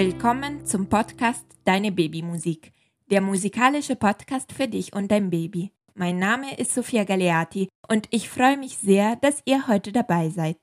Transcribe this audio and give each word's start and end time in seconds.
Willkommen 0.00 0.64
zum 0.64 0.88
Podcast 0.88 1.44
Deine 1.64 1.90
Babymusik, 1.90 2.72
der 3.10 3.20
musikalische 3.20 3.96
Podcast 3.96 4.52
für 4.52 4.68
dich 4.68 4.92
und 4.92 5.10
dein 5.10 5.28
Baby. 5.28 5.72
Mein 5.96 6.20
Name 6.20 6.56
ist 6.56 6.72
Sophia 6.72 7.02
Galeati 7.02 7.68
und 7.88 8.06
ich 8.12 8.28
freue 8.28 8.56
mich 8.56 8.78
sehr, 8.78 9.16
dass 9.16 9.42
ihr 9.44 9.66
heute 9.66 9.90
dabei 9.90 10.28
seid. 10.28 10.56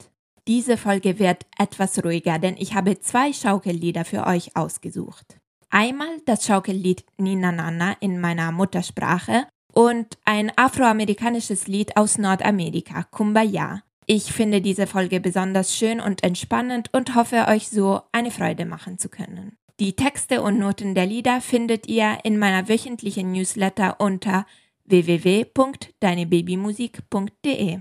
Diese 0.48 0.78
Folge 0.78 1.20
wird 1.20 1.46
etwas 1.60 2.02
ruhiger, 2.02 2.40
denn 2.40 2.56
ich 2.58 2.76
habe 2.76 3.02
zwei 3.02 3.34
Schaukellieder 3.34 4.06
für 4.06 4.26
euch 4.26 4.56
ausgesucht. 4.56 5.38
Einmal 5.70 6.22
das 6.26 6.46
Schaukellied 6.46 7.04
Nina 7.18 7.52
Nana 7.52 7.98
in 8.00 8.22
meiner 8.22 8.54
Muttersprache 8.54 9.48
und 9.74 10.18
ein 10.24 10.50
afroamerikanisches 10.56 11.68
Lied 11.68 11.98
aus 11.98 12.18
Nordamerika, 12.18 13.04
Kumbaya. 13.12 13.82
Ich 14.08 14.32
finde 14.32 14.62
diese 14.62 14.86
Folge 14.86 15.20
besonders 15.20 15.76
schön 15.76 16.00
und 16.00 16.24
entspannend 16.24 16.94
und 16.94 17.16
hoffe, 17.16 17.48
euch 17.48 17.70
so 17.70 18.02
eine 18.12 18.30
Freude 18.30 18.66
machen 18.66 19.00
zu 19.00 19.10
können. 19.10 19.58
Die 19.80 19.96
Texte 19.96 20.42
und 20.42 20.60
Noten 20.60 20.96
der 20.96 21.06
Lieder 21.06 21.40
findet 21.42 21.88
ihr 21.88 22.18
in 22.24 22.38
meiner 22.38 22.70
wöchentlichen 22.70 23.32
Newsletter 23.32 24.00
unter 24.00 24.46
www.deinebabymusik.de. 24.86 27.80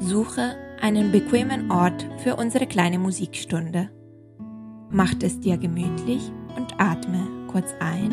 Suche 0.00 0.56
einen 0.80 1.12
bequemen 1.12 1.70
Ort 1.70 2.06
für 2.18 2.34
unsere 2.36 2.66
kleine 2.66 2.98
Musikstunde. 2.98 3.90
Macht 4.90 5.22
es 5.22 5.40
dir 5.40 5.56
gemütlich 5.56 6.30
und 6.56 6.74
atme 6.78 7.26
kurz 7.48 7.72
ein 7.80 8.12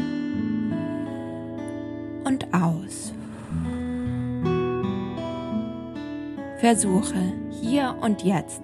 und 2.23 2.54
aus. 2.54 3.12
Versuche 6.64 7.20
hier 7.62 7.94
und 8.00 8.24
jetzt 8.24 8.62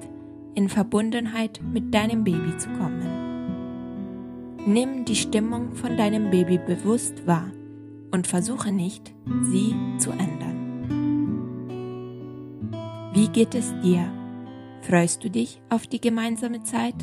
in 0.56 0.70
Verbundenheit 0.70 1.60
mit 1.74 1.94
deinem 1.94 2.24
Baby 2.24 2.58
zu 2.58 2.70
kommen. 2.70 4.56
Nimm 4.66 5.04
die 5.04 5.18
Stimmung 5.18 5.74
von 5.74 5.98
deinem 5.98 6.32
Baby 6.32 6.60
bewusst 6.66 7.28
wahr 7.28 7.52
und 8.12 8.26
versuche 8.26 8.72
nicht, 8.72 9.14
sie 9.52 9.76
zu 9.98 10.12
ändern. 10.12 10.80
Wie 13.14 13.28
geht 13.28 13.54
es 13.54 13.74
dir? 13.84 14.10
Freust 14.84 15.26
du 15.26 15.30
dich 15.30 15.60
auf 15.68 15.86
die 15.86 16.00
gemeinsame 16.00 16.64
Zeit? 16.64 16.96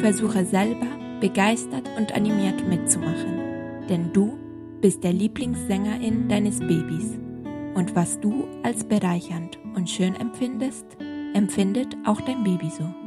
Versuche 0.00 0.44
selber 0.44 0.88
begeistert 1.20 1.88
und 1.96 2.16
animiert 2.16 2.66
mitzumachen, 2.66 3.86
denn 3.88 4.12
du 4.12 4.36
bist 4.80 5.04
der 5.04 5.12
Lieblingssängerin 5.12 6.28
deines 6.28 6.58
Babys 6.58 7.20
und 7.74 7.94
was 7.94 8.20
du 8.20 8.48
als 8.62 8.84
bereichernd 8.84 9.58
und 9.74 9.90
schön 9.90 10.14
empfindest, 10.16 10.86
empfindet 11.34 11.96
auch 12.06 12.20
dein 12.20 12.44
Baby 12.44 12.70
so. 12.70 13.03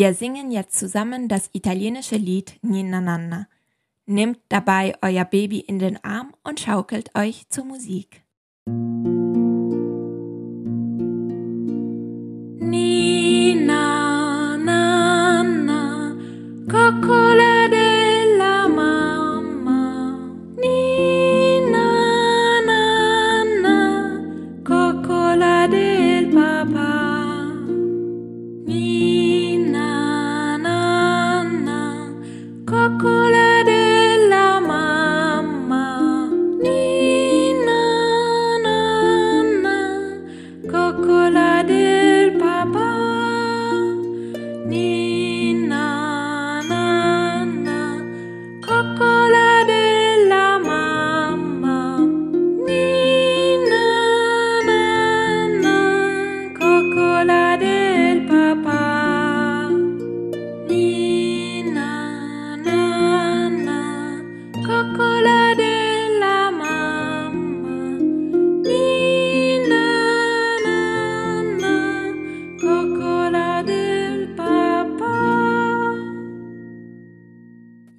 Wir 0.00 0.14
singen 0.14 0.52
jetzt 0.52 0.78
zusammen 0.78 1.26
das 1.26 1.50
italienische 1.54 2.14
Lied 2.14 2.60
Nina 2.62 3.00
Nanna. 3.00 3.48
Nehmt 4.06 4.38
dabei 4.48 4.94
euer 5.02 5.24
Baby 5.24 5.58
in 5.58 5.80
den 5.80 6.04
Arm 6.04 6.36
und 6.44 6.60
schaukelt 6.60 7.10
euch 7.18 7.48
zur 7.48 7.64
Musik. 7.64 8.22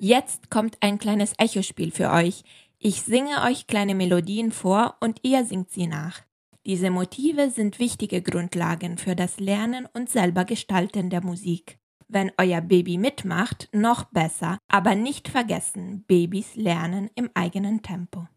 Jetzt 0.01 0.49
kommt 0.49 0.77
ein 0.79 0.97
kleines 0.97 1.33
Echospiel 1.37 1.91
für 1.91 2.09
euch. 2.11 2.45
Ich 2.77 3.01
singe 3.01 3.43
euch 3.43 3.67
kleine 3.67 3.95
Melodien 3.95 4.53
vor 4.53 4.95
und 5.01 5.19
ihr 5.23 5.43
singt 5.43 5.71
sie 5.71 5.87
nach. 5.87 6.21
Diese 6.65 6.89
Motive 6.89 7.49
sind 7.49 7.79
wichtige 7.79 8.21
Grundlagen 8.21 8.97
für 8.97 9.13
das 9.13 9.41
Lernen 9.41 9.89
und 9.91 10.09
selber 10.09 10.45
Gestalten 10.45 11.09
der 11.09 11.21
Musik. 11.21 11.79
Wenn 12.07 12.31
euer 12.37 12.61
Baby 12.61 12.97
mitmacht, 12.97 13.67
noch 13.73 14.05
besser, 14.05 14.57
aber 14.69 14.95
nicht 14.95 15.27
vergessen, 15.27 16.05
Babys 16.07 16.55
lernen 16.55 17.09
im 17.15 17.29
eigenen 17.33 17.81
Tempo. 17.81 18.28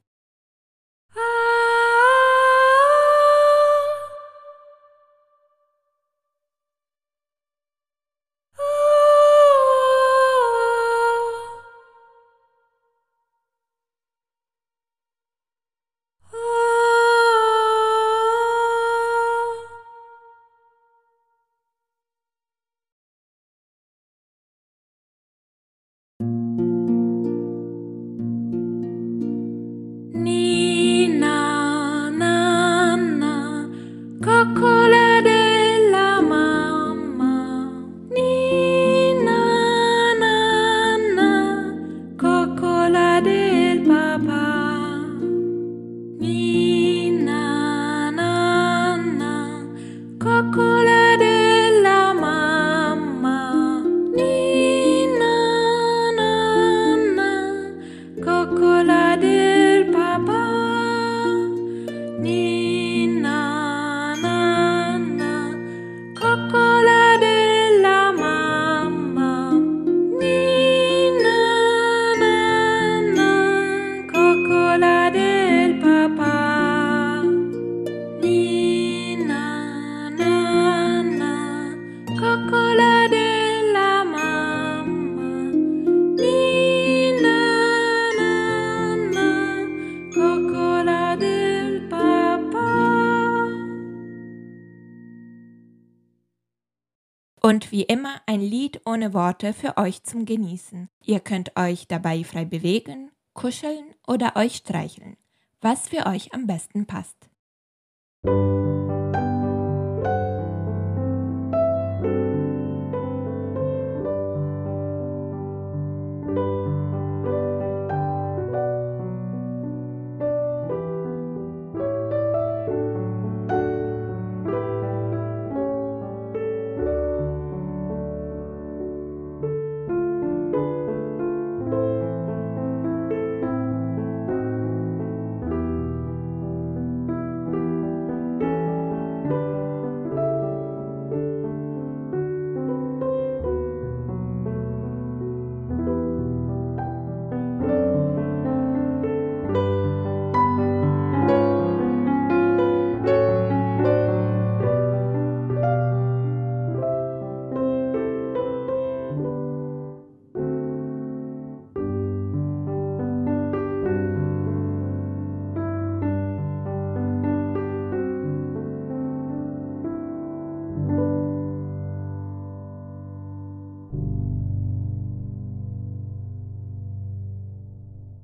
Wie 97.72 97.82
immer 97.82 98.20
ein 98.26 98.42
Lied 98.42 98.82
ohne 98.84 99.14
Worte 99.14 99.54
für 99.54 99.78
euch 99.78 100.04
zum 100.04 100.26
Genießen. 100.26 100.90
Ihr 101.04 101.20
könnt 101.20 101.56
euch 101.56 101.88
dabei 101.88 102.22
frei 102.22 102.44
bewegen, 102.44 103.10
kuscheln 103.32 103.94
oder 104.06 104.36
euch 104.36 104.56
streicheln, 104.56 105.16
was 105.62 105.88
für 105.88 106.06
euch 106.06 106.34
am 106.34 106.46
besten 106.46 106.86
passt. 106.86 107.16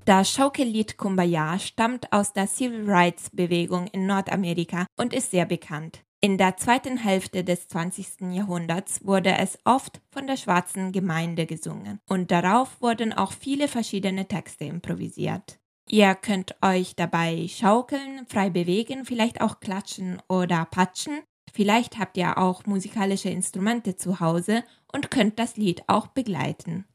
Das 0.09 0.31
Schaukellied 0.31 0.97
Kumbaya 0.97 1.59
stammt 1.59 2.15
aus 2.15 2.33
der 2.33 2.47
Civil 2.47 2.91
Rights 2.91 3.29
Bewegung 3.29 3.89
in 3.89 4.07
Nordamerika 4.07 4.87
und 4.97 5.13
ist 5.13 5.33
sehr 5.33 5.45
bekannt. 5.45 6.03
In 6.23 6.39
der 6.39 6.57
zweiten 6.57 6.97
Hälfte 6.97 7.45
des 7.45 7.69
20. 7.69 8.33
Jahrhunderts 8.33 9.05
wurde 9.05 9.37
es 9.37 9.59
oft 9.65 10.01
von 10.11 10.27
der 10.27 10.39
schwarzen 10.39 10.93
Gemeinde 10.93 11.45
gesungen 11.45 12.01
und 12.09 12.31
darauf 12.31 12.81
wurden 12.81 13.13
auch 13.13 13.33
viele 13.33 13.69
verschiedene 13.69 14.27
Texte 14.27 14.65
improvisiert. 14.65 15.59
Ihr 15.91 16.15
könnt 16.15 16.57
euch 16.63 16.97
dabei 16.97 17.47
schaukeln, 17.47 18.25
frei 18.31 18.49
bewegen, 18.49 19.05
vielleicht 19.05 19.43
auch 19.43 19.61
klatschen 19.61 20.23
oder 20.27 20.65
patschen. 20.65 21.21
Vielleicht 21.53 21.99
habt 21.99 22.17
ihr 22.17 22.39
auch 22.39 22.65
musikalische 22.65 23.29
Instrumente 23.29 23.97
zu 23.97 24.21
Hause 24.21 24.65
und 24.91 25.11
könnt 25.11 25.39
das 25.39 25.59
Lied 25.59 25.83
auch 25.87 26.07
begleiten. 26.07 26.87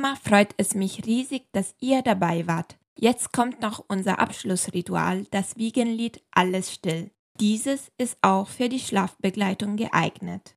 Immer 0.00 0.16
freut 0.16 0.54
es 0.56 0.74
mich 0.74 1.04
riesig, 1.04 1.52
dass 1.52 1.74
ihr 1.78 2.00
dabei 2.00 2.46
wart. 2.46 2.78
Jetzt 2.98 3.34
kommt 3.34 3.60
noch 3.60 3.84
unser 3.86 4.18
Abschlussritual, 4.18 5.26
das 5.30 5.58
Wiegenlied 5.58 6.22
Alles 6.30 6.72
still. 6.72 7.10
Dieses 7.38 7.92
ist 7.98 8.16
auch 8.22 8.48
für 8.48 8.70
die 8.70 8.80
Schlafbegleitung 8.80 9.76
geeignet. 9.76 10.56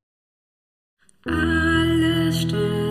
Alles 1.26 2.42
still 2.42 2.83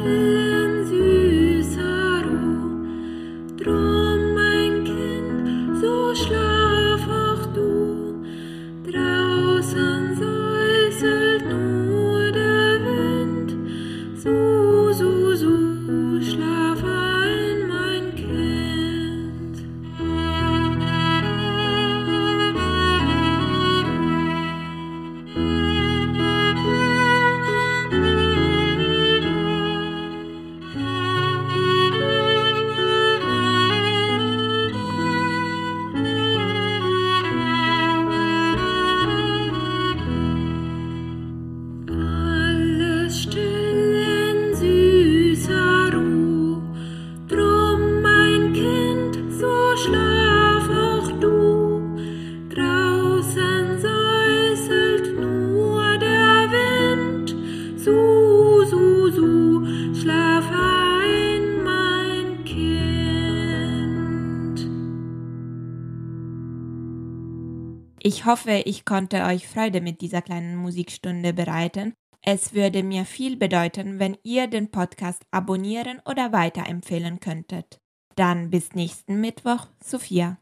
Ich 68.22 68.26
hoffe, 68.26 68.62
ich 68.66 68.84
konnte 68.84 69.24
euch 69.24 69.48
Freude 69.48 69.80
mit 69.80 70.00
dieser 70.00 70.22
kleinen 70.22 70.54
Musikstunde 70.54 71.32
bereiten. 71.32 71.92
Es 72.20 72.54
würde 72.54 72.84
mir 72.84 73.04
viel 73.04 73.36
bedeuten, 73.36 73.98
wenn 73.98 74.16
ihr 74.22 74.46
den 74.46 74.70
Podcast 74.70 75.24
abonnieren 75.32 76.00
oder 76.08 76.30
weiterempfehlen 76.30 77.18
könntet. 77.18 77.80
Dann 78.14 78.48
bis 78.48 78.74
nächsten 78.74 79.20
Mittwoch, 79.20 79.66
Sophia. 79.84 80.38